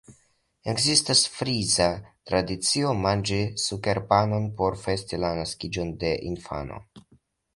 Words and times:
Ekzistas 0.71 1.19
frisa 1.33 1.89
tradicio 2.31 2.95
manĝi 3.03 3.37
sukerpanon 3.65 4.49
por 4.61 4.81
festi 4.87 5.23
la 5.25 5.31
naskiĝon 5.43 5.95
de 6.05 6.15
infano. 6.33 6.83